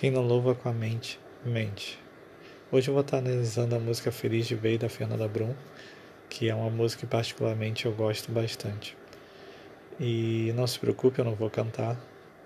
Quem 0.00 0.10
não 0.10 0.22
louva 0.22 0.54
com 0.54 0.66
a 0.66 0.72
mente, 0.72 1.20
mente. 1.44 1.98
Hoje 2.72 2.88
eu 2.88 2.94
vou 2.94 3.02
estar 3.02 3.18
analisando 3.18 3.76
a 3.76 3.78
música 3.78 4.10
Feliz 4.10 4.46
de 4.46 4.56
Bey 4.56 4.78
da 4.78 4.88
Fernanda 4.88 5.28
Brum, 5.28 5.54
que 6.26 6.48
é 6.48 6.54
uma 6.54 6.70
música 6.70 7.00
que 7.00 7.06
particularmente 7.06 7.84
eu 7.84 7.92
gosto 7.92 8.32
bastante. 8.32 8.96
E 10.00 10.54
não 10.56 10.66
se 10.66 10.78
preocupe, 10.78 11.18
eu 11.18 11.24
não 11.26 11.34
vou 11.34 11.50
cantar, 11.50 12.00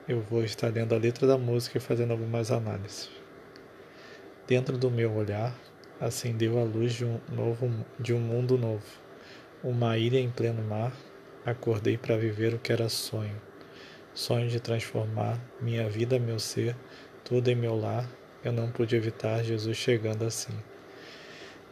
eu 0.08 0.20
vou 0.20 0.42
estar 0.42 0.66
lendo 0.66 0.96
a 0.96 0.98
letra 0.98 1.28
da 1.28 1.38
música 1.38 1.78
e 1.78 1.80
fazendo 1.80 2.10
algumas 2.10 2.50
análises. 2.50 3.08
Dentro 4.48 4.76
do 4.76 4.90
meu 4.90 5.12
olhar, 5.12 5.56
acendeu 6.00 6.58
a 6.58 6.64
luz 6.64 6.94
de 6.94 7.04
um, 7.04 7.20
novo, 7.30 7.70
de 8.00 8.12
um 8.12 8.18
mundo 8.18 8.58
novo. 8.58 8.98
Uma 9.62 9.96
ilha 9.96 10.18
em 10.18 10.28
pleno 10.28 10.60
mar, 10.60 10.92
acordei 11.46 11.96
para 11.96 12.16
viver 12.16 12.52
o 12.52 12.58
que 12.58 12.72
era 12.72 12.88
sonho. 12.88 13.40
Sonho 14.12 14.48
de 14.48 14.58
transformar 14.58 15.38
minha 15.60 15.88
vida, 15.88 16.18
meu 16.18 16.40
ser, 16.40 16.74
tudo 17.24 17.50
em 17.50 17.54
meu 17.54 17.74
lar, 17.74 18.06
eu 18.44 18.52
não 18.52 18.70
pude 18.70 18.94
evitar 18.94 19.42
Jesus 19.42 19.76
chegando 19.76 20.24
assim. 20.24 20.52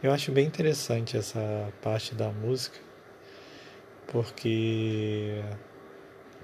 Eu 0.01 0.11
acho 0.11 0.31
bem 0.31 0.47
interessante 0.47 1.15
essa 1.15 1.71
parte 1.81 2.15
da 2.15 2.29
música, 2.29 2.77
porque 4.07 5.43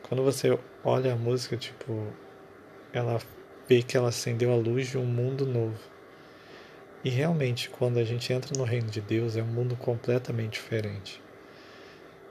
quando 0.03 0.23
você 0.23 0.58
olha 0.84 1.14
a 1.14 1.16
música, 1.16 1.58
tipo, 1.58 2.08
ela 2.94 3.20
vê 3.67 3.81
que 3.81 3.98
ela 3.98 4.09
acendeu 4.09 4.53
a 4.53 4.55
luz 4.55 4.88
de 4.88 4.98
um 4.98 5.05
mundo 5.05 5.45
novo. 5.45 5.80
E 7.03 7.09
realmente, 7.09 7.70
quando 7.70 7.98
a 7.98 8.03
gente 8.03 8.31
entra 8.31 8.58
no 8.58 8.64
reino 8.64 8.89
de 8.89 9.02
Deus, 9.02 9.36
é 9.36 9.41
um 9.41 9.48
mundo 9.48 9.76
completamente 9.76 10.53
diferente. 10.53 11.22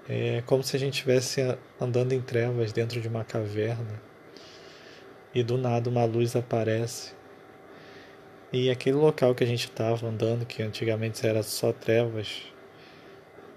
É 0.08 0.42
como 0.46 0.62
se 0.62 0.76
a 0.76 0.78
gente 0.78 0.94
estivesse 0.94 1.40
andando 1.80 2.12
em 2.12 2.20
trevas 2.20 2.72
dentro 2.72 3.00
de 3.00 3.08
uma 3.08 3.24
caverna 3.24 4.07
e 5.38 5.42
do 5.42 5.56
nada 5.56 5.88
uma 5.88 6.04
luz 6.04 6.34
aparece. 6.34 7.12
E 8.52 8.70
aquele 8.70 8.96
local 8.96 9.34
que 9.34 9.44
a 9.44 9.46
gente 9.46 9.64
estava 9.64 10.06
andando, 10.06 10.46
que 10.46 10.62
antigamente 10.62 11.24
era 11.26 11.42
só 11.42 11.72
trevas, 11.72 12.42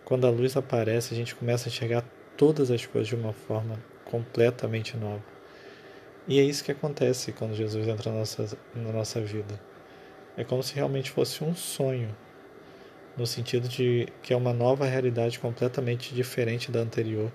quando 0.04 0.28
a 0.28 0.30
luz 0.30 0.56
aparece, 0.58 1.14
a 1.14 1.18
gente 1.18 1.34
começa 1.34 1.68
a 1.68 1.72
enxergar 1.72 2.04
todas 2.38 2.70
as 2.70 2.86
coisas 2.86 3.08
de 3.08 3.16
uma 3.16 3.34
forma 3.34 3.82
completamente 4.06 4.98
nova. 4.98 5.24
E 6.28 6.40
é 6.40 6.44
isso 6.44 6.64
que 6.64 6.72
acontece 6.72 7.32
quando 7.32 7.56
Jesus 7.56 7.88
entra 7.88 8.12
na 8.12 8.20
nossa, 8.20 8.58
na 8.76 8.92
nossa 8.92 9.22
vida. 9.22 9.60
É 10.38 10.44
como 10.44 10.62
se 10.62 10.76
realmente 10.76 11.10
fosse 11.10 11.44
um 11.44 11.56
sonho, 11.56 12.16
no 13.18 13.26
sentido 13.26 13.68
de 13.68 14.08
que 14.22 14.34
é 14.34 14.38
uma 14.38 14.54
nova 14.54 14.86
realidade 14.86 15.40
completamente 15.40 16.14
diferente 16.14 16.72
da 16.72 16.80
anterior 16.80 17.32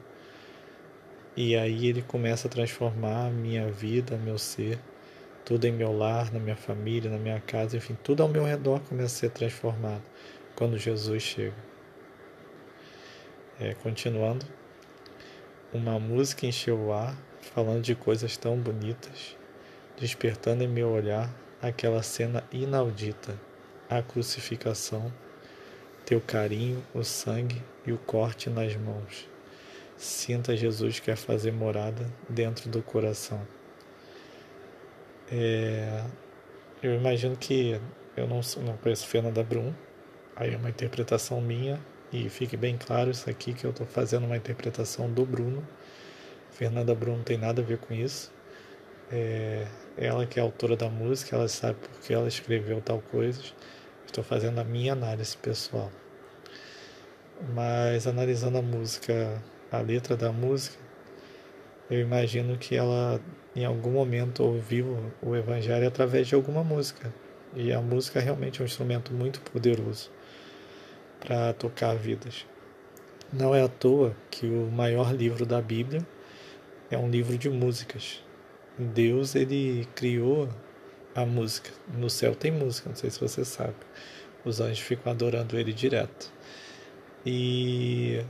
e 1.37 1.55
aí 1.55 1.87
ele 1.87 2.01
começa 2.01 2.49
a 2.49 2.51
transformar 2.51 3.31
minha 3.31 3.71
vida, 3.71 4.17
meu 4.17 4.39
ser, 4.39 4.79
tudo 5.45 5.67
em 5.67 5.73
meu 5.73 5.93
lar, 5.93 6.33
na 6.33 6.41
minha 6.41 6.57
família, 6.57 7.11
na 7.11 7.19
minha 7.19 7.39
casa, 7.41 7.77
enfim, 7.77 7.97
tudo 8.03 8.23
ao 8.23 8.29
meu 8.29 8.43
redor 8.43 8.81
começa 8.81 9.17
a 9.17 9.19
ser 9.21 9.31
transformado 9.31 10.03
quando 10.55 10.79
Jesus 10.79 11.23
chega. 11.23 11.55
É, 13.61 13.75
continuando, 13.75 14.47
uma 15.75 15.99
música 15.99 16.47
encheu 16.47 16.79
o 16.79 16.93
ar, 16.93 17.15
falando 17.43 17.83
de 17.83 17.95
coisas 17.95 18.39
tão 18.39 18.57
bonitas, 18.57 19.37
despertando 20.01 20.65
em 20.65 20.69
meu 20.69 20.89
olhar 20.89 21.31
aquela 21.61 22.03
cena 22.03 22.43
inaudita, 22.51 23.39
a 23.91 24.01
crucificação, 24.01 25.13
teu 26.07 26.19
carinho, 26.19 26.83
o 26.95 27.05
sangue 27.05 27.63
e 27.87 27.93
o 27.93 27.99
corte 27.99 28.49
nas 28.49 28.75
mãos 28.75 29.36
Sinta 29.97 30.55
Jesus 30.55 31.01
quer 31.01 31.17
fazer 31.17 31.53
morada 31.53 32.07
dentro 32.29 32.69
do 32.69 32.83
coração. 32.83 33.41
É, 35.33 36.05
eu 36.83 36.95
imagino 36.95 37.37
que 37.37 37.81
eu 38.17 38.27
não, 38.27 38.41
não 38.63 38.77
conheço 38.77 39.07
Fernanda 39.07 39.43
Brum, 39.43 39.73
aí 40.37 40.53
é 40.53 40.57
uma 40.57 40.69
interpretação 40.69 41.41
minha, 41.41 41.81
e 42.13 42.29
fique 42.29 42.57
bem 42.57 42.77
claro 42.77 43.11
isso 43.11 43.29
aqui 43.29 43.53
que 43.53 43.65
eu 43.65 43.71
estou 43.71 43.87
fazendo 43.87 44.27
uma 44.27 44.37
interpretação 44.37 45.11
do 45.11 45.25
Bruno. 45.25 45.67
Fernanda 46.51 46.95
Brum 46.95 47.17
não 47.17 47.25
tem 47.25 47.39
nada 47.39 47.63
a 47.63 47.65
ver 47.65 47.79
com 47.79 47.95
isso. 47.95 48.33
É, 49.11 49.67
ela 49.97 50.27
que 50.27 50.39
é 50.39 50.43
autora 50.43 50.77
da 50.77 50.89
música, 50.89 51.37
ela 51.37 51.49
sabe 51.49 51.79
porque 51.81 52.13
ela 52.13 52.29
escreveu 52.29 52.81
tal 52.81 53.01
coisa. 53.01 53.41
Estou 54.05 54.23
fazendo 54.23 54.59
a 54.61 54.65
minha 54.65 54.93
análise 54.93 55.37
pessoal. 55.37 55.91
Mas 57.55 58.07
analisando 58.07 58.59
a 58.59 58.63
música 58.63 59.43
a 59.71 59.79
letra 59.79 60.17
da 60.17 60.33
música, 60.33 60.79
eu 61.91 62.01
imagino 62.01 62.57
que 62.57 62.77
ela 62.77 63.21
em 63.55 63.65
algum 63.65 63.93
momento 63.93 64.43
ouviu 64.43 65.13
o 65.23 65.35
Evangelho 65.35 65.87
através 65.87 66.29
de 66.29 66.35
alguma 66.35 66.63
música. 66.63 67.13
E 67.55 67.73
a 67.73 67.81
música 67.81 68.21
realmente 68.21 68.61
é 68.61 68.63
um 68.63 68.67
instrumento 68.67 69.15
muito 69.15 69.41
poderoso 69.41 70.11
para 71.21 71.55
tocar 71.55 71.97
vidas. 71.97 72.47
Não 73.33 73.55
é 73.55 73.63
à 73.63 73.69
toa 73.69 74.15
que 74.31 74.47
o 74.47 74.71
maior 74.71 75.15
livro 75.15 75.47
da 75.47 75.61
Bíblia 75.61 76.07
é 76.91 76.99
um 76.99 77.09
livro 77.09 77.39
de 77.39 77.49
músicas. 77.49 78.23
Deus 78.79 79.35
ele 79.35 79.89
criou 79.95 80.49
a 81.15 81.25
música. 81.25 81.71
No 81.97 82.11
céu 82.11 82.35
tem 82.35 82.51
música, 82.51 82.91
não 82.91 82.97
sei 82.97 83.11
se 83.11 83.19
você 83.19 83.45
sabe. 83.45 83.75
Os 84.45 84.61
anjos 84.61 84.81
ficam 84.81 85.11
adorando 85.11 85.59
ele 85.59 85.73
direto. 85.73 86.31
E 87.25 88.23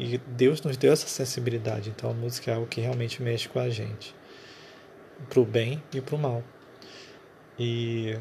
e 0.00 0.18
Deus 0.18 0.62
nos 0.62 0.78
deu 0.78 0.92
essa 0.92 1.06
sensibilidade, 1.06 1.90
então 1.90 2.10
a 2.10 2.14
música 2.14 2.50
é 2.50 2.54
algo 2.54 2.66
que 2.66 2.80
realmente 2.80 3.22
mexe 3.22 3.48
com 3.48 3.58
a 3.58 3.68
gente, 3.68 4.14
pro 5.28 5.44
bem 5.44 5.82
e 5.92 6.00
pro 6.00 6.16
mal. 6.16 6.42
E 7.58 8.18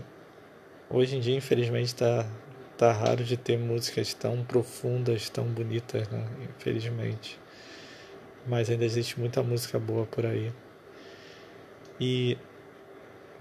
hoje 0.89 1.15
em 1.15 1.21
dia, 1.21 1.35
infelizmente, 1.37 1.87
está 1.87 2.29
tá 2.77 2.91
raro 2.91 3.23
de 3.23 3.37
ter 3.37 3.57
músicas 3.57 4.13
tão 4.13 4.43
profundas, 4.43 5.29
tão 5.29 5.45
bonitas, 5.45 6.09
né? 6.09 6.27
Infelizmente. 6.57 7.39
Mas 8.45 8.69
ainda 8.69 8.83
existe 8.83 9.17
muita 9.17 9.41
música 9.41 9.79
boa 9.79 10.05
por 10.05 10.25
aí. 10.25 10.51
E 11.99 12.37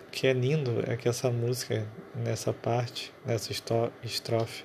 o 0.06 0.10
que 0.10 0.28
é 0.28 0.32
lindo 0.32 0.82
é 0.86 0.96
que 0.96 1.08
essa 1.08 1.30
música, 1.30 1.86
nessa 2.14 2.52
parte, 2.52 3.12
nessa 3.26 3.52
estrofe, 4.04 4.64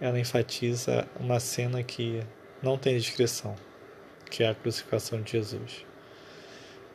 ela 0.00 0.18
enfatiza 0.18 1.08
uma 1.18 1.40
cena 1.40 1.82
que 1.82 2.22
não 2.62 2.76
tem 2.76 2.96
descrição, 2.96 3.56
que 4.30 4.42
é 4.42 4.48
a 4.50 4.54
crucificação 4.54 5.22
de 5.22 5.32
Jesus. 5.32 5.84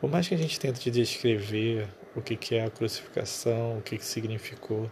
Por 0.00 0.10
mais 0.10 0.28
que 0.28 0.34
a 0.34 0.38
gente 0.38 0.60
tente 0.60 0.90
descrever 0.90 1.88
o 2.14 2.22
que 2.22 2.54
é 2.54 2.64
a 2.64 2.70
crucificação, 2.70 3.78
o 3.78 3.82
que 3.82 3.98
significou, 3.98 4.90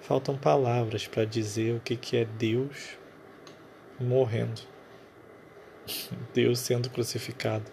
faltam 0.00 0.36
palavras 0.36 1.06
para 1.06 1.24
dizer 1.24 1.76
o 1.76 1.80
que 1.80 2.16
é 2.16 2.24
Deus 2.24 2.98
morrendo, 4.00 4.62
Deus 6.34 6.58
sendo 6.58 6.90
crucificado, 6.90 7.70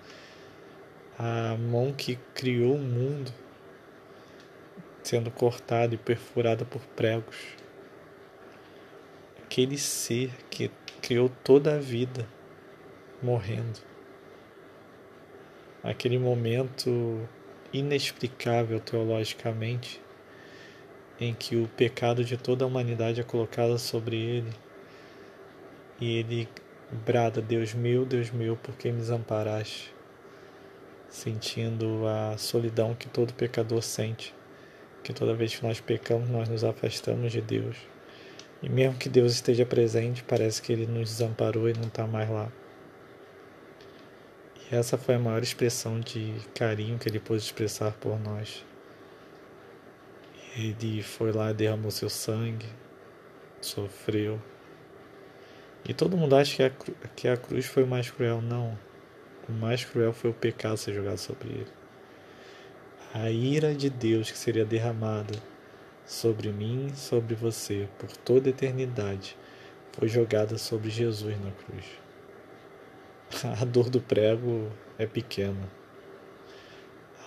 a 1.18 1.56
mão 1.58 1.94
que 1.94 2.18
criou 2.34 2.76
o 2.76 2.80
mundo 2.80 3.34
sendo 5.04 5.32
cortada 5.32 5.96
e 5.96 5.98
perfurada 5.98 6.64
por 6.64 6.82
pregos, 6.82 7.36
aquele 9.44 9.78
ser 9.78 10.32
que 10.50 10.70
criou 11.02 11.30
toda 11.44 11.76
a 11.76 11.80
vida 11.80 12.28
morrendo. 13.22 13.80
Aquele 15.84 16.20
momento 16.20 17.28
inexplicável 17.74 18.80
teologicamente 18.80 20.02
em 21.20 21.34
que 21.34 21.56
o 21.56 21.68
pecado 21.68 22.24
de 22.24 22.38
toda 22.38 22.64
a 22.64 22.68
humanidade 22.68 23.20
é 23.20 23.24
colocado 23.24 23.78
sobre 23.80 24.16
ele 24.16 24.52
e 26.00 26.18
ele 26.18 26.50
brada: 27.06 27.42
Deus 27.42 27.74
meu, 27.74 28.06
Deus 28.06 28.32
meu, 28.32 28.56
por 28.58 28.76
que 28.76 28.92
me 28.92 29.00
desamparaste? 29.00 29.94
Sentindo 31.10 32.08
a 32.08 32.38
solidão 32.38 32.96
que 32.96 33.08
todo 33.08 33.34
pecador 33.34 33.82
sente, 33.82 34.34
que 35.04 35.14
toda 35.14 35.34
vez 35.34 35.56
que 35.56 35.66
nós 35.66 35.80
pecamos, 35.82 36.30
nós 36.30 36.48
nos 36.48 36.64
afastamos 36.64 37.32
de 37.32 37.42
Deus. 37.42 37.91
E 38.62 38.70
mesmo 38.70 38.98
que 38.98 39.10
Deus 39.10 39.34
esteja 39.34 39.66
presente, 39.66 40.24
parece 40.24 40.62
que 40.62 40.72
Ele 40.72 40.86
nos 40.86 41.10
desamparou 41.10 41.68
e 41.68 41.74
não 41.74 41.88
está 41.88 42.06
mais 42.06 42.30
lá. 42.30 42.52
E 44.72 44.76
essa 44.76 44.98
foi 44.98 45.16
a 45.16 45.20
maior 45.20 45.42
expressão 45.42 46.00
de 46.00 46.36
carinho 46.54 47.00
que 47.00 47.10
Ele 47.10 47.20
pôde 47.20 47.42
expressar 47.42 47.92
por 47.94 48.20
nós. 48.20 48.64
Ele 50.56 51.02
foi 51.02 51.32
lá, 51.32 51.52
derramou 51.52 51.90
seu 51.90 52.10
sangue, 52.10 52.68
sofreu. 53.60 54.40
E 55.88 55.94
todo 55.94 56.18
mundo 56.18 56.36
acha 56.36 56.56
que 56.56 56.64
a, 56.64 57.08
que 57.16 57.28
a 57.28 57.38
cruz 57.38 57.66
foi 57.66 57.84
o 57.84 57.88
mais 57.88 58.12
cruel. 58.12 58.42
Não. 58.42 58.78
O 59.50 59.52
mais 59.52 59.84
cruel 59.84 60.14
foi 60.14 60.30
o 60.30 60.34
pecado 60.34 60.78
ser 60.78 60.94
jogado 60.94 61.18
sobre 61.18 61.50
ele. 61.50 61.72
A 63.14 63.32
ira 63.32 63.74
de 63.74 63.90
Deus 63.90 64.30
que 64.30 64.38
seria 64.38 64.64
derramada 64.64 65.34
sobre 66.12 66.52
mim, 66.52 66.92
sobre 66.94 67.34
você, 67.36 67.88
por 67.98 68.12
toda 68.18 68.50
eternidade, 68.50 69.38
foi 69.94 70.10
jogada 70.10 70.58
sobre 70.58 70.90
Jesus 70.90 71.40
na 71.40 71.52
cruz. 71.52 71.86
A 73.62 73.64
dor 73.64 73.90
do 73.90 74.02
prego 74.02 74.70
é 74.98 75.06
pequena. 75.06 75.70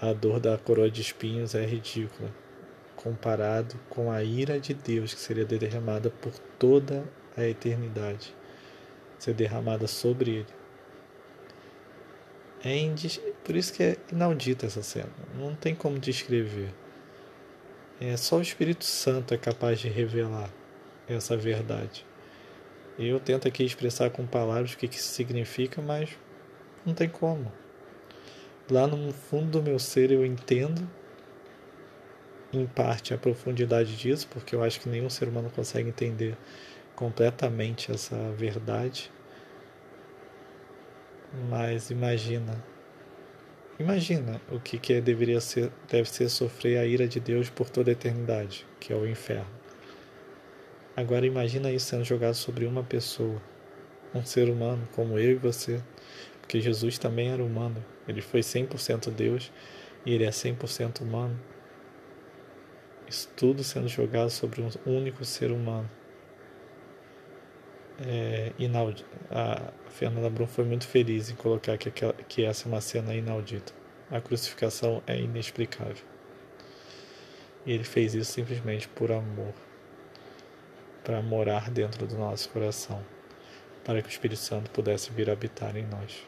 a 0.02 0.12
dor 0.12 0.38
da 0.38 0.58
coroa 0.58 0.90
de 0.90 1.00
espinhos 1.00 1.54
é 1.54 1.64
ridícula 1.64 2.30
comparado 2.94 3.74
com 3.88 4.10
a 4.10 4.22
ira 4.22 4.60
de 4.60 4.74
Deus 4.74 5.14
que 5.14 5.20
seria 5.20 5.46
derramada 5.46 6.10
por 6.10 6.32
toda 6.58 7.04
a 7.36 7.42
eternidade, 7.42 8.34
ser 9.18 9.32
derramada 9.32 9.86
sobre 9.86 10.30
ele. 10.30 10.46
É. 12.62 13.32
Por 13.42 13.56
isso 13.56 13.72
que 13.72 13.82
é 13.82 13.96
inaudita 14.12 14.66
essa 14.66 14.82
cena, 14.82 15.08
não 15.38 15.54
tem 15.54 15.74
como 15.74 15.98
descrever. 15.98 16.83
É 18.06 18.18
só 18.18 18.36
o 18.36 18.42
Espírito 18.42 18.84
Santo 18.84 19.32
é 19.32 19.38
capaz 19.38 19.80
de 19.80 19.88
revelar 19.88 20.50
essa 21.08 21.38
verdade. 21.38 22.04
Eu 22.98 23.18
tento 23.18 23.48
aqui 23.48 23.64
expressar 23.64 24.10
com 24.10 24.26
palavras 24.26 24.74
o 24.74 24.76
que 24.76 24.84
isso 24.84 25.08
significa, 25.08 25.80
mas 25.80 26.10
não 26.84 26.92
tem 26.92 27.08
como. 27.08 27.50
Lá 28.70 28.86
no 28.86 29.10
fundo 29.10 29.52
do 29.52 29.62
meu 29.62 29.78
ser 29.78 30.10
eu 30.10 30.24
entendo 30.24 30.86
em 32.52 32.66
parte 32.66 33.14
a 33.14 33.18
profundidade 33.18 33.96
disso, 33.96 34.28
porque 34.30 34.54
eu 34.54 34.62
acho 34.62 34.80
que 34.80 34.88
nenhum 34.88 35.08
ser 35.08 35.26
humano 35.26 35.50
consegue 35.50 35.88
entender 35.88 36.36
completamente 36.94 37.90
essa 37.90 38.16
verdade. 38.32 39.10
Mas 41.48 41.88
imagina, 41.90 42.62
imagina 43.78 44.40
o 44.50 44.60
que, 44.60 44.78
que 44.78 45.00
deveria 45.00 45.40
ser, 45.40 45.70
deve 45.88 46.08
ser 46.08 46.28
sofrer 46.28 46.78
a 46.78 46.86
ira 46.86 47.08
de 47.08 47.20
Deus 47.20 47.50
por 47.50 47.68
toda 47.70 47.90
a 47.90 47.92
eternidade, 47.92 48.66
que 48.80 48.92
é 48.92 48.96
o 48.96 49.06
inferno. 49.06 49.46
Agora 50.96 51.26
imagina 51.26 51.72
isso 51.72 51.86
sendo 51.86 52.04
jogado 52.04 52.34
sobre 52.34 52.66
uma 52.66 52.84
pessoa, 52.84 53.42
um 54.14 54.24
ser 54.24 54.48
humano 54.48 54.88
como 54.92 55.18
eu 55.18 55.32
e 55.32 55.34
você, 55.34 55.82
porque 56.40 56.60
Jesus 56.60 56.98
também 56.98 57.30
era 57.30 57.42
humano, 57.42 57.84
ele 58.06 58.20
foi 58.20 58.40
100% 58.40 59.10
Deus 59.10 59.50
e 60.06 60.12
ele 60.12 60.24
é 60.24 60.30
100% 60.30 61.00
humano. 61.00 61.38
Isso 63.08 63.28
tudo 63.36 63.64
sendo 63.64 63.88
jogado 63.88 64.30
sobre 64.30 64.62
um 64.62 64.70
único 64.86 65.24
ser 65.24 65.50
humano. 65.50 65.90
É, 68.00 68.52
inaudito. 68.58 69.08
A 69.30 69.72
Fernanda 69.88 70.28
Brum 70.28 70.46
foi 70.46 70.64
muito 70.64 70.86
feliz 70.86 71.30
em 71.30 71.36
colocar 71.36 71.78
que, 71.78 71.88
aquela, 71.88 72.12
que 72.12 72.44
essa 72.44 72.66
é 72.66 72.72
uma 72.72 72.80
cena 72.80 73.14
inaudita. 73.14 73.72
A 74.10 74.20
crucificação 74.20 75.02
é 75.06 75.18
inexplicável. 75.18 76.04
E 77.64 77.72
ele 77.72 77.84
fez 77.84 78.14
isso 78.14 78.32
simplesmente 78.32 78.88
por 78.88 79.12
amor 79.12 79.54
para 81.02 81.22
morar 81.22 81.70
dentro 81.70 82.06
do 82.06 82.16
nosso 82.16 82.48
coração, 82.48 83.04
para 83.84 84.00
que 84.02 84.08
o 84.08 84.10
Espírito 84.10 84.40
Santo 84.40 84.70
pudesse 84.70 85.10
vir 85.12 85.30
habitar 85.30 85.76
em 85.76 85.86
nós. 85.86 86.26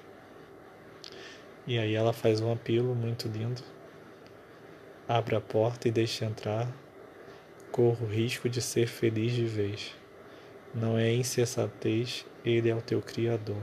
E 1.67 1.79
aí 1.79 1.95
ela 1.95 2.13
faz 2.13 2.41
um 2.41 2.53
apelo 2.53 2.95
muito 2.95 3.27
lindo 3.27 3.63
Abra 5.09 5.39
a 5.39 5.41
porta 5.41 5.87
e 5.87 5.93
deixe 5.93 6.25
entrar. 6.25 6.67
Corro 7.71 8.07
o 8.07 8.09
risco 8.09 8.49
de 8.49 8.61
ser 8.61 8.89
feliz 8.89 9.33
de 9.33 9.45
vez. 9.45 9.95
Não 10.77 10.99
é 10.99 11.11
insensatez, 11.11 12.27
ele 12.45 12.69
é 12.69 12.75
o 12.75 12.83
teu 12.83 13.01
Criador. 13.01 13.63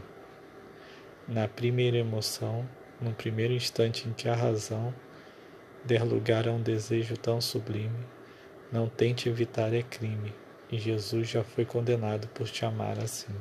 Na 1.27 1.47
primeira 1.47 1.95
emoção, 1.95 2.67
no 2.99 3.13
primeiro 3.13 3.53
instante 3.53 4.09
em 4.09 4.13
que 4.13 4.27
a 4.27 4.33
razão 4.33 4.91
der 5.85 6.03
lugar 6.03 6.47
a 6.47 6.51
um 6.51 6.59
desejo 6.59 7.15
tão 7.15 7.39
sublime, 7.39 8.03
não 8.71 8.89
tente 8.89 9.29
evitar 9.29 9.75
é 9.75 9.83
crime, 9.83 10.33
e 10.71 10.79
Jesus 10.79 11.29
já 11.29 11.43
foi 11.43 11.65
condenado 11.65 12.27
por 12.29 12.47
te 12.47 12.65
amar 12.65 12.97
assim. 12.97 13.35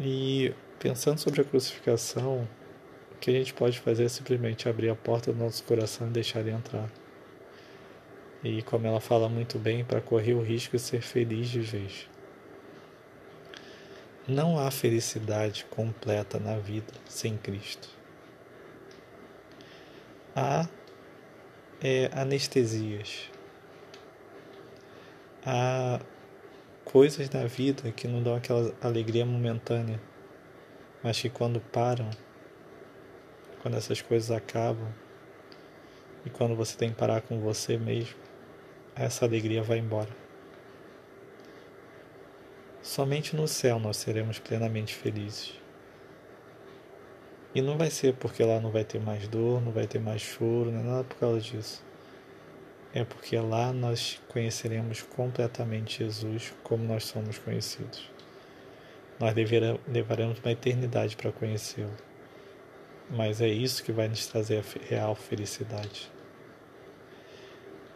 E 0.00 0.54
pensando 0.78 1.18
sobre 1.18 1.40
a 1.40 1.44
crucificação, 1.44 2.46
que 3.20 3.30
a 3.30 3.34
gente 3.34 3.52
pode 3.52 3.80
fazer 3.80 4.04
é 4.04 4.08
simplesmente 4.08 4.68
abrir 4.68 4.90
a 4.90 4.94
porta 4.94 5.32
do 5.32 5.38
nosso 5.40 5.64
coração 5.64 6.06
e 6.06 6.10
deixar 6.10 6.38
ele 6.38 6.52
entrar. 6.52 6.88
E 8.42 8.62
como 8.62 8.86
ela 8.86 9.00
fala 9.00 9.28
muito 9.28 9.58
bem, 9.58 9.84
para 9.84 10.00
correr 10.00 10.34
o 10.34 10.42
risco 10.42 10.76
de 10.76 10.82
ser 10.82 11.00
feliz 11.00 11.48
de 11.48 11.60
vez. 11.60 12.08
Não 14.26 14.58
há 14.58 14.70
felicidade 14.70 15.64
completa 15.66 16.38
na 16.38 16.56
vida 16.56 16.92
sem 17.08 17.36
Cristo. 17.36 17.88
Há 20.34 20.68
é, 21.80 22.10
anestesias. 22.12 23.30
Há 25.44 26.00
coisas 26.84 27.28
na 27.30 27.44
vida 27.44 27.90
que 27.92 28.06
não 28.06 28.22
dão 28.22 28.34
aquela 28.34 28.74
alegria 28.80 29.26
momentânea, 29.26 30.00
mas 31.02 31.20
que 31.20 31.28
quando 31.28 31.60
param 31.60 32.10
quando 33.62 33.76
essas 33.76 34.02
coisas 34.02 34.30
acabam 34.32 34.92
e 36.26 36.30
quando 36.30 36.56
você 36.56 36.76
tem 36.76 36.90
que 36.90 36.96
parar 36.96 37.22
com 37.22 37.40
você 37.40 37.78
mesmo, 37.78 38.16
essa 38.94 39.24
alegria 39.24 39.62
vai 39.62 39.78
embora. 39.78 40.08
Somente 42.82 43.36
no 43.36 43.46
céu 43.46 43.78
nós 43.78 43.96
seremos 43.96 44.38
plenamente 44.38 44.94
felizes. 44.94 45.54
E 47.54 47.60
não 47.60 47.76
vai 47.76 47.90
ser 47.90 48.14
porque 48.14 48.42
lá 48.42 48.60
não 48.60 48.70
vai 48.70 48.84
ter 48.84 49.00
mais 49.00 49.28
dor, 49.28 49.60
não 49.60 49.72
vai 49.72 49.86
ter 49.86 50.00
mais 50.00 50.22
choro, 50.22 50.70
não 50.70 50.80
é 50.80 50.82
nada 50.82 51.04
por 51.04 51.16
causa 51.16 51.40
disso. 51.40 51.84
É 52.94 53.04
porque 53.04 53.36
lá 53.38 53.72
nós 53.72 54.20
conheceremos 54.28 55.02
completamente 55.02 56.04
Jesus 56.04 56.52
como 56.62 56.84
nós 56.84 57.04
somos 57.04 57.38
conhecidos. 57.38 58.10
Nós 59.20 59.34
levaremos 59.34 60.38
uma 60.40 60.52
eternidade 60.52 61.16
para 61.16 61.30
conhecê-lo 61.30 61.92
mas 63.12 63.42
é 63.42 63.48
isso 63.48 63.84
que 63.84 63.92
vai 63.92 64.08
nos 64.08 64.26
trazer 64.26 64.58
a 64.64 64.88
real 64.88 65.14
felicidade. 65.14 66.10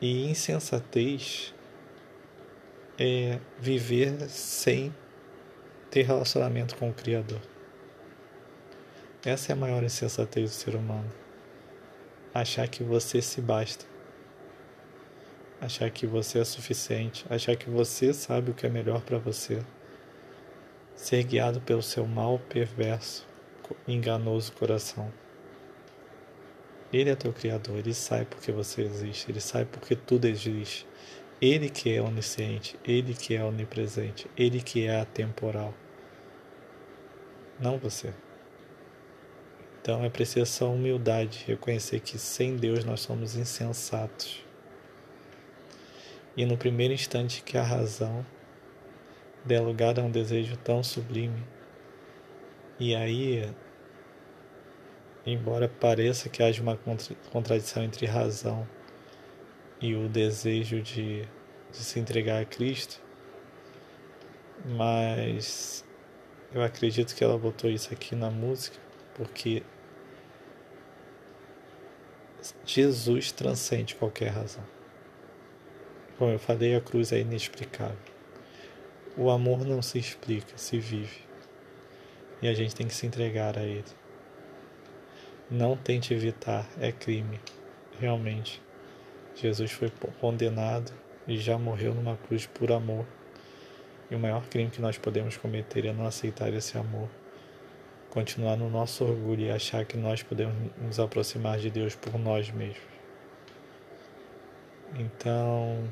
E 0.00 0.30
insensatez 0.30 1.54
é 2.98 3.38
viver 3.58 4.28
sem 4.28 4.94
ter 5.90 6.02
relacionamento 6.02 6.76
com 6.76 6.90
o 6.90 6.94
Criador. 6.94 7.40
Essa 9.24 9.52
é 9.52 9.54
a 9.54 9.56
maior 9.56 9.82
insensatez 9.82 10.50
do 10.50 10.54
ser 10.54 10.74
humano. 10.74 11.10
Achar 12.32 12.68
que 12.68 12.82
você 12.82 13.22
se 13.22 13.40
basta. 13.40 13.86
Achar 15.60 15.90
que 15.90 16.06
você 16.06 16.38
é 16.40 16.44
suficiente. 16.44 17.24
Achar 17.30 17.56
que 17.56 17.70
você 17.70 18.12
sabe 18.12 18.50
o 18.50 18.54
que 18.54 18.66
é 18.66 18.68
melhor 18.68 19.00
para 19.00 19.18
você. 19.18 19.62
Ser 20.94 21.24
guiado 21.24 21.60
pelo 21.60 21.82
seu 21.82 22.06
mal 22.06 22.38
perverso 22.38 23.26
enganoso 23.88 24.52
coração. 24.52 25.10
Ele 26.92 27.10
é 27.10 27.16
teu 27.16 27.32
Criador, 27.32 27.78
ele 27.78 27.92
sabe 27.92 28.26
porque 28.26 28.52
você 28.52 28.82
existe, 28.82 29.30
ele 29.30 29.40
sabe 29.40 29.66
porque 29.66 29.96
tudo 29.96 30.26
existe. 30.26 30.86
Ele 31.40 31.68
que 31.68 31.92
é 31.92 32.00
onisciente, 32.00 32.78
ele 32.84 33.12
que 33.12 33.34
é 33.34 33.44
onipresente, 33.44 34.26
ele 34.36 34.62
que 34.62 34.86
é 34.86 35.00
atemporal. 35.00 35.74
Não 37.60 37.78
você. 37.78 38.14
Então 39.82 40.04
é 40.04 40.08
preciso 40.08 40.40
essa 40.40 40.64
humildade, 40.64 41.44
reconhecer 41.46 42.00
que 42.00 42.18
sem 42.18 42.56
Deus 42.56 42.84
nós 42.84 43.00
somos 43.00 43.36
insensatos. 43.36 44.44
E 46.36 46.44
no 46.44 46.56
primeiro 46.56 46.92
instante 46.94 47.42
que 47.42 47.56
a 47.56 47.62
razão 47.62 48.24
der 49.44 49.60
lugar 49.60 49.98
a 49.98 50.02
um 50.02 50.10
desejo 50.10 50.56
tão 50.56 50.82
sublime, 50.82 51.42
e 52.78 52.94
aí, 52.94 53.48
embora 55.26 55.68
pareça 55.68 56.28
que 56.28 56.42
haja 56.42 56.62
uma 56.62 56.78
contradição 57.32 57.82
entre 57.82 58.06
razão 58.06 58.66
e 59.80 59.94
o 59.94 60.08
desejo 60.08 60.80
de, 60.80 61.22
de 61.72 61.76
se 61.78 61.98
entregar 61.98 62.40
a 62.40 62.44
Cristo, 62.44 63.02
mas 64.64 65.84
eu 66.54 66.62
acredito 66.62 67.14
que 67.14 67.24
ela 67.24 67.36
botou 67.36 67.68
isso 67.68 67.92
aqui 67.92 68.14
na 68.14 68.30
música 68.30 68.78
porque 69.14 69.62
Jesus 72.64 73.32
transcende 73.32 73.94
qualquer 73.94 74.28
razão. 74.28 74.64
Como 76.16 76.30
eu 76.30 76.38
falei, 76.38 76.74
a 76.74 76.80
cruz 76.80 77.12
é 77.12 77.18
inexplicável. 77.20 77.96
O 79.16 79.30
amor 79.30 79.64
não 79.64 79.82
se 79.82 79.98
explica, 79.98 80.56
se 80.56 80.78
vive 80.78 81.26
e 82.40 82.48
a 82.48 82.54
gente 82.54 82.74
tem 82.74 82.86
que 82.86 82.94
se 82.94 83.06
entregar 83.06 83.58
a 83.58 83.62
Ele. 83.62 83.84
Não 85.48 85.76
tente 85.76 86.12
evitar, 86.12 86.68
é 86.80 86.90
crime, 86.90 87.38
realmente. 88.00 88.60
Jesus 89.32 89.70
foi 89.70 89.92
condenado 90.20 90.92
e 91.24 91.38
já 91.38 91.56
morreu 91.56 91.94
numa 91.94 92.16
cruz 92.16 92.46
por 92.46 92.72
amor. 92.72 93.06
E 94.10 94.16
o 94.16 94.18
maior 94.18 94.44
crime 94.48 94.72
que 94.72 94.80
nós 94.80 94.98
podemos 94.98 95.36
cometer 95.36 95.86
é 95.86 95.92
não 95.92 96.04
aceitar 96.04 96.52
esse 96.52 96.76
amor, 96.76 97.08
continuar 98.10 98.56
no 98.56 98.68
nosso 98.68 99.04
orgulho 99.04 99.42
e 99.42 99.50
achar 99.52 99.84
que 99.84 99.96
nós 99.96 100.20
podemos 100.20 100.52
nos 100.82 100.98
aproximar 100.98 101.58
de 101.58 101.70
Deus 101.70 101.94
por 101.94 102.18
nós 102.18 102.50
mesmos. 102.50 102.96
Então, 104.98 105.84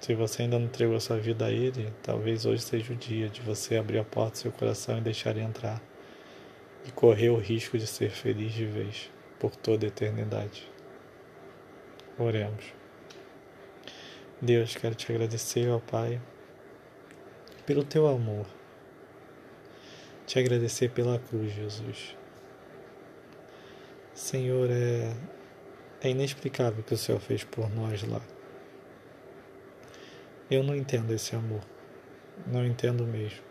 se 0.00 0.14
você 0.14 0.42
ainda 0.42 0.58
não 0.58 0.64
entregou 0.64 0.96
a 0.96 1.00
sua 1.00 1.18
vida 1.18 1.44
a 1.44 1.50
Ele, 1.50 1.92
talvez 2.02 2.46
hoje 2.46 2.62
seja 2.62 2.90
o 2.94 2.96
dia 2.96 3.28
de 3.28 3.42
você 3.42 3.76
abrir 3.76 3.98
a 3.98 4.04
porta 4.04 4.30
do 4.30 4.38
seu 4.38 4.52
coração 4.52 4.96
e 4.96 5.02
deixar 5.02 5.32
Ele 5.32 5.42
entrar 5.42 5.78
e 6.88 6.92
correr 6.92 7.28
o 7.28 7.36
risco 7.36 7.78
de 7.78 7.86
ser 7.86 8.10
feliz 8.10 8.52
de 8.52 8.64
vez. 8.64 9.10
por 9.38 9.54
toda 9.54 9.86
a 9.86 9.88
eternidade. 9.88 10.68
Oremos. 12.18 12.74
Deus, 14.42 14.74
quero 14.74 14.96
te 14.96 15.12
agradecer, 15.12 15.68
ó 15.68 15.78
Pai, 15.78 16.20
pelo 17.64 17.84
teu 17.84 18.08
amor. 18.08 18.46
Te 20.26 20.40
agradecer 20.40 20.90
pela 20.90 21.20
cruz, 21.20 21.52
Jesus. 21.52 22.16
Senhor, 24.12 24.68
é, 24.70 25.14
é 26.00 26.10
inexplicável 26.10 26.80
o 26.80 26.82
que 26.82 26.94
o 26.94 26.98
Senhor 26.98 27.20
fez 27.20 27.44
por 27.44 27.70
nós 27.70 28.02
lá. 28.02 28.20
Eu 30.50 30.64
não 30.64 30.74
entendo 30.74 31.14
esse 31.14 31.36
amor. 31.36 31.62
Não 32.44 32.66
entendo 32.66 33.04
mesmo. 33.06 33.47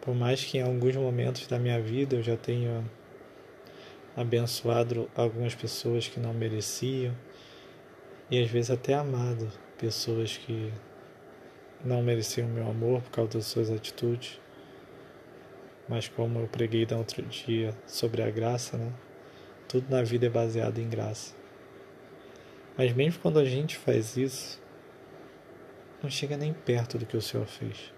Por 0.00 0.14
mais 0.14 0.44
que 0.44 0.58
em 0.58 0.62
alguns 0.62 0.96
momentos 0.96 1.46
da 1.46 1.58
minha 1.58 1.80
vida 1.80 2.16
eu 2.16 2.22
já 2.22 2.36
tenha 2.36 2.84
abençoado 4.16 5.08
algumas 5.14 5.54
pessoas 5.54 6.08
que 6.08 6.18
não 6.18 6.32
mereciam 6.32 7.14
e 8.30 8.42
às 8.42 8.50
vezes 8.50 8.70
até 8.70 8.94
amado 8.94 9.50
pessoas 9.78 10.36
que 10.36 10.72
não 11.84 12.02
mereciam 12.02 12.48
meu 12.48 12.68
amor 12.68 13.00
por 13.02 13.10
causa 13.10 13.32
das 13.34 13.46
suas 13.46 13.70
atitudes. 13.70 14.40
Mas 15.88 16.08
como 16.08 16.40
eu 16.40 16.48
preguei 16.48 16.86
no 16.90 16.98
outro 16.98 17.22
dia 17.22 17.74
sobre 17.86 18.22
a 18.22 18.30
graça, 18.30 18.76
né? 18.76 18.92
Tudo 19.68 19.88
na 19.88 20.02
vida 20.02 20.26
é 20.26 20.30
baseado 20.30 20.78
em 20.78 20.88
graça. 20.88 21.34
Mas 22.76 22.92
mesmo 22.92 23.20
quando 23.20 23.38
a 23.38 23.44
gente 23.44 23.76
faz 23.76 24.16
isso, 24.16 24.60
não 26.02 26.10
chega 26.10 26.36
nem 26.36 26.52
perto 26.52 26.98
do 26.98 27.06
que 27.06 27.16
o 27.16 27.22
Senhor 27.22 27.46
fez. 27.46 27.92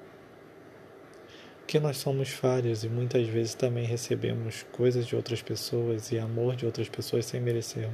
Porque 1.71 1.79
nós 1.79 1.99
somos 1.99 2.31
falhos 2.31 2.83
e 2.83 2.89
muitas 2.89 3.29
vezes 3.29 3.55
também 3.55 3.85
recebemos 3.85 4.65
coisas 4.73 5.07
de 5.07 5.15
outras 5.15 5.41
pessoas 5.41 6.11
e 6.11 6.19
amor 6.19 6.57
de 6.57 6.67
outras 6.67 6.89
pessoas 6.89 7.27
sem 7.27 7.41
merecer. 7.41 7.89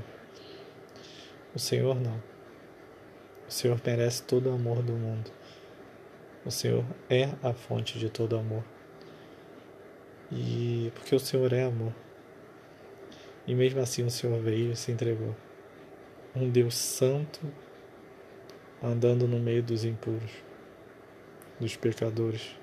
O 1.55 1.59
Senhor 1.59 1.95
não. 1.95 2.17
O 3.47 3.53
Senhor 3.53 3.79
merece 3.85 4.23
todo 4.23 4.49
o 4.49 4.55
amor 4.55 4.83
do 4.83 4.95
mundo. 4.95 5.31
O 6.43 6.51
Senhor 6.51 6.87
é 7.11 7.29
a 7.43 7.53
fonte 7.53 7.99
de 7.99 8.09
todo 8.09 8.39
amor. 8.39 8.65
E 10.33 10.91
porque 10.95 11.15
o 11.15 11.21
Senhor 11.21 11.53
é 11.53 11.65
amor. 11.65 11.93
E 13.47 13.55
mesmo 13.55 13.81
assim 13.81 14.05
o 14.05 14.11
Senhor 14.11 14.41
veio 14.41 14.73
e 14.73 14.77
se 14.77 14.91
entregou. 14.91 15.37
Um 16.35 16.49
Deus 16.49 16.77
santo 16.77 17.41
andando 18.83 19.29
no 19.29 19.39
meio 19.39 19.63
dos 19.63 19.85
impuros, 19.85 20.33
dos 21.61 21.77
pecadores. 21.77 22.57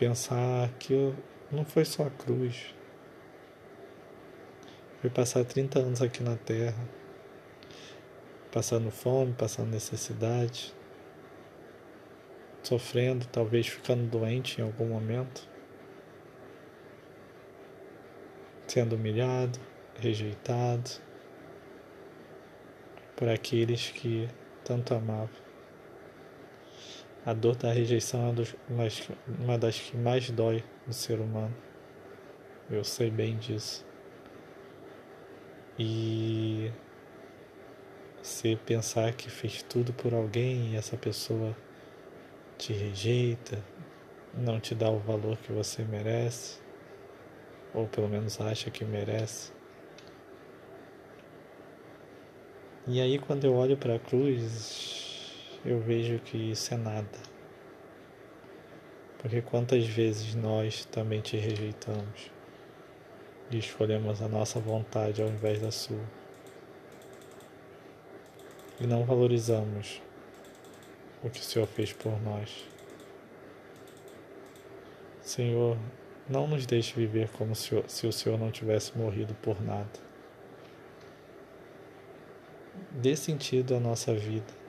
Pensar 0.00 0.70
que 0.78 1.12
não 1.52 1.62
foi 1.62 1.84
só 1.84 2.06
a 2.06 2.10
cruz. 2.10 2.74
Foi 4.98 5.10
passar 5.10 5.44
30 5.44 5.78
anos 5.78 6.00
aqui 6.00 6.22
na 6.22 6.36
terra, 6.36 6.88
passando 8.50 8.90
fome, 8.90 9.34
passando 9.34 9.68
necessidade, 9.68 10.74
sofrendo, 12.62 13.26
talvez 13.26 13.66
ficando 13.66 14.06
doente 14.06 14.58
em 14.58 14.64
algum 14.64 14.86
momento, 14.86 15.46
sendo 18.66 18.96
humilhado, 18.96 19.58
rejeitado 19.98 20.92
por 23.14 23.28
aqueles 23.28 23.90
que 23.90 24.26
tanto 24.64 24.94
amavam. 24.94 25.49
A 27.24 27.34
dor 27.34 27.54
da 27.54 27.70
rejeição 27.70 28.28
é 28.28 28.32
uma 29.38 29.58
das 29.58 29.78
que 29.78 29.96
mais 29.96 30.30
dói 30.30 30.64
no 30.86 30.92
ser 30.92 31.20
humano. 31.20 31.54
Eu 32.70 32.82
sei 32.82 33.10
bem 33.10 33.36
disso. 33.36 33.84
E 35.78 36.72
você 38.22 38.58
pensar 38.64 39.12
que 39.12 39.30
fez 39.30 39.62
tudo 39.62 39.92
por 39.92 40.14
alguém 40.14 40.72
e 40.72 40.76
essa 40.76 40.96
pessoa 40.96 41.54
te 42.56 42.72
rejeita, 42.72 43.62
não 44.34 44.60
te 44.60 44.74
dá 44.74 44.88
o 44.88 44.98
valor 44.98 45.36
que 45.38 45.52
você 45.52 45.82
merece, 45.82 46.60
ou 47.74 47.86
pelo 47.86 48.08
menos 48.08 48.40
acha 48.40 48.70
que 48.70 48.84
merece. 48.84 49.52
E 52.86 53.00
aí, 53.00 53.18
quando 53.18 53.44
eu 53.44 53.54
olho 53.54 53.76
para 53.76 53.96
a 53.96 53.98
cruz, 53.98 55.09
eu 55.64 55.78
vejo 55.80 56.18
que 56.20 56.50
isso 56.50 56.72
é 56.72 56.76
nada. 56.76 57.18
Porque 59.18 59.42
quantas 59.42 59.86
vezes 59.86 60.34
nós 60.34 60.86
também 60.86 61.20
te 61.20 61.36
rejeitamos 61.36 62.30
e 63.50 63.58
escolhemos 63.58 64.22
a 64.22 64.28
nossa 64.28 64.58
vontade 64.58 65.20
ao 65.20 65.28
invés 65.28 65.60
da 65.60 65.70
sua. 65.70 66.00
E 68.80 68.86
não 68.86 69.04
valorizamos 69.04 70.00
o 71.22 71.28
que 71.28 71.40
o 71.40 71.42
Senhor 71.42 71.66
fez 71.66 71.92
por 71.92 72.18
nós. 72.22 72.64
Senhor, 75.20 75.76
não 76.26 76.46
nos 76.46 76.64
deixe 76.64 76.94
viver 76.94 77.28
como 77.30 77.54
se 77.54 78.06
o 78.06 78.12
Senhor 78.12 78.38
não 78.38 78.50
tivesse 78.50 78.96
morrido 78.96 79.34
por 79.42 79.60
nada. 79.60 80.00
Dê 82.90 83.14
sentido 83.14 83.74
à 83.74 83.80
nossa 83.80 84.14
vida. 84.14 84.59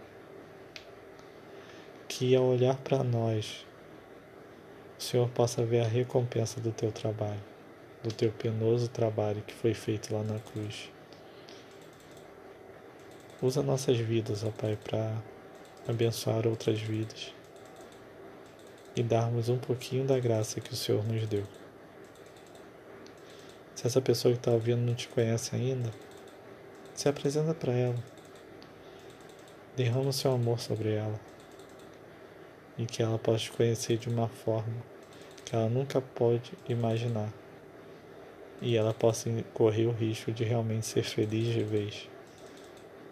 Que 2.21 2.35
ao 2.35 2.43
olhar 2.43 2.77
para 2.77 3.03
nós, 3.03 3.65
o 4.99 5.01
Senhor 5.01 5.27
possa 5.29 5.65
ver 5.65 5.79
a 5.79 5.87
recompensa 5.87 6.61
do 6.61 6.71
teu 6.71 6.91
trabalho, 6.91 7.41
do 8.03 8.13
teu 8.13 8.31
penoso 8.31 8.87
trabalho 8.87 9.41
que 9.41 9.51
foi 9.51 9.73
feito 9.73 10.13
lá 10.13 10.21
na 10.21 10.37
cruz. 10.37 10.91
Usa 13.41 13.63
nossas 13.63 13.97
vidas, 13.97 14.43
ó 14.43 14.51
Pai, 14.51 14.77
para 14.83 15.17
abençoar 15.87 16.45
outras 16.45 16.79
vidas 16.79 17.33
e 18.95 19.01
darmos 19.01 19.49
um 19.49 19.57
pouquinho 19.57 20.05
da 20.05 20.19
graça 20.19 20.61
que 20.61 20.73
o 20.73 20.75
Senhor 20.75 21.03
nos 21.03 21.25
deu. 21.25 21.47
Se 23.73 23.87
essa 23.87 23.99
pessoa 23.99 24.31
que 24.31 24.39
está 24.39 24.51
ouvindo 24.51 24.81
não 24.81 24.93
te 24.93 25.07
conhece 25.07 25.55
ainda, 25.55 25.89
se 26.93 27.09
apresenta 27.09 27.55
para 27.55 27.73
ela. 27.73 28.03
Derrama 29.75 30.09
o 30.09 30.13
seu 30.13 30.31
amor 30.31 30.59
sobre 30.59 30.93
ela 30.93 31.19
e 32.77 32.85
que 32.85 33.01
ela 33.01 33.19
te 33.37 33.51
conhecer 33.51 33.97
de 33.97 34.09
uma 34.09 34.27
forma 34.27 34.75
que 35.45 35.55
ela 35.55 35.69
nunca 35.69 36.01
pode 36.01 36.53
imaginar 36.67 37.29
e 38.61 38.77
ela 38.77 38.93
possa 38.93 39.29
correr 39.53 39.87
o 39.87 39.91
risco 39.91 40.31
de 40.31 40.43
realmente 40.43 40.85
ser 40.85 41.03
feliz 41.03 41.47
de 41.47 41.63
vez 41.63 42.07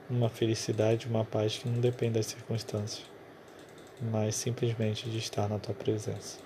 uma 0.09 0.27
felicidade, 0.27 1.07
uma 1.07 1.23
paz 1.23 1.59
que 1.59 1.69
não 1.69 1.79
depende 1.79 2.13
das 2.13 2.25
circunstâncias, 2.25 3.05
mas 4.01 4.35
simplesmente 4.35 5.09
de 5.09 5.19
estar 5.19 5.47
na 5.47 5.59
tua 5.59 5.75
presença. 5.75 6.39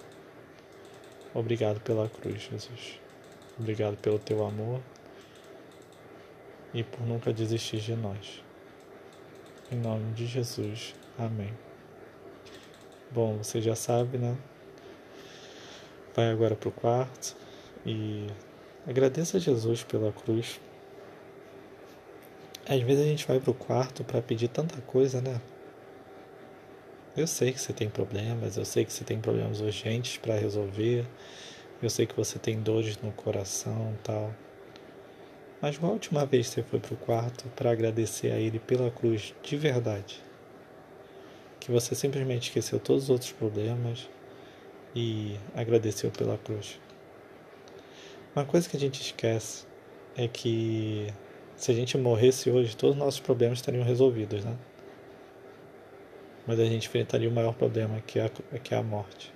Obrigado 1.33 1.79
pela 1.79 2.09
cruz, 2.09 2.41
Jesus. 2.41 2.99
Obrigado 3.57 3.95
pelo 3.97 4.19
teu 4.19 4.45
amor 4.45 4.81
e 6.73 6.83
por 6.83 7.01
nunca 7.05 7.31
desistir 7.31 7.79
de 7.79 7.95
nós. 7.95 8.43
Em 9.71 9.77
nome 9.77 10.11
de 10.13 10.25
Jesus. 10.25 10.93
Amém. 11.17 11.72
Bom, 13.13 13.37
você 13.37 13.61
já 13.61 13.75
sabe, 13.75 14.17
né? 14.17 14.35
Vai 16.15 16.31
agora 16.31 16.55
para 16.55 16.69
o 16.69 16.71
quarto 16.71 17.35
e 17.85 18.27
agradeça 18.87 19.37
a 19.37 19.39
Jesus 19.39 19.83
pela 19.83 20.11
cruz 20.11 20.59
às 22.67 22.81
vezes 22.81 23.03
a 23.03 23.07
gente 23.07 23.27
vai 23.27 23.39
pro 23.39 23.53
quarto 23.53 24.03
para 24.03 24.21
pedir 24.21 24.47
tanta 24.47 24.79
coisa, 24.81 25.21
né? 25.21 25.41
Eu 27.15 27.27
sei 27.27 27.51
que 27.51 27.59
você 27.59 27.73
tem 27.73 27.89
problemas, 27.89 28.57
eu 28.57 28.65
sei 28.65 28.85
que 28.85 28.93
você 28.93 29.03
tem 29.03 29.19
problemas 29.19 29.59
urgentes 29.59 30.17
para 30.17 30.35
resolver, 30.35 31.05
eu 31.81 31.89
sei 31.89 32.07
que 32.07 32.15
você 32.15 32.39
tem 32.39 32.59
dores 32.61 32.97
no 32.97 33.11
coração 33.11 33.93
tal. 34.03 34.33
Mas 35.61 35.77
qual 35.77 35.91
a 35.91 35.93
última 35.93 36.25
vez 36.25 36.47
você 36.47 36.63
foi 36.63 36.79
pro 36.79 36.95
quarto 36.95 37.45
para 37.55 37.71
agradecer 37.71 38.31
a 38.31 38.37
Ele 38.37 38.59
pela 38.59 38.89
cruz 38.89 39.35
de 39.43 39.57
verdade? 39.57 40.21
Que 41.63 41.71
você 41.71 41.95
simplesmente 41.95 42.49
esqueceu 42.49 42.77
todos 42.77 43.03
os 43.03 43.09
outros 43.09 43.31
problemas 43.31 44.09
e 44.93 45.39
agradeceu 45.55 46.11
pela 46.11 46.37
cruz. 46.37 46.77
Uma 48.35 48.43
coisa 48.43 48.67
que 48.67 48.75
a 48.75 48.79
gente 48.79 48.99
esquece 48.99 49.65
é 50.17 50.27
que 50.27 51.07
se 51.55 51.71
a 51.71 51.73
gente 51.73 51.97
morresse 51.97 52.51
hoje, 52.51 52.75
todos 52.75 52.97
os 52.97 52.99
nossos 52.99 53.21
problemas 53.21 53.59
estariam 53.59 53.85
resolvidos, 53.85 54.43
né? 54.43 54.57
Mas 56.45 56.59
a 56.59 56.65
gente 56.65 56.89
enfrentaria 56.89 57.29
o 57.29 57.31
maior 57.31 57.53
problema, 57.53 58.01
que 58.01 58.19
é 58.19 58.25
a, 58.25 58.59
que 58.59 58.73
é 58.73 58.77
a 58.77 58.83
morte. 58.83 59.33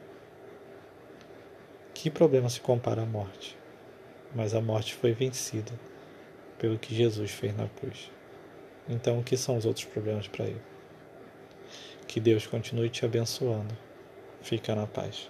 Que 1.93 2.09
problema 2.09 2.49
se 2.49 2.59
compara 2.59 3.03
à 3.03 3.05
morte? 3.05 3.57
Mas 4.35 4.53
a 4.53 4.59
morte 4.59 4.95
foi 4.95 5.13
vencida 5.13 5.71
pelo 6.59 6.77
que 6.77 6.93
Jesus 6.93 7.31
fez 7.31 7.55
na 7.55 7.69
cruz. 7.69 8.11
Então, 8.89 9.17
o 9.17 9.23
que 9.23 9.37
são 9.37 9.55
os 9.55 9.65
outros 9.65 9.85
problemas 9.85 10.27
para 10.27 10.43
ele? 10.43 10.76
Que 12.07 12.19
Deus 12.19 12.47
continue 12.47 12.89
te 12.89 13.05
abençoando. 13.05 13.75
Fica 14.41 14.73
na 14.73 14.87
paz. 14.87 15.29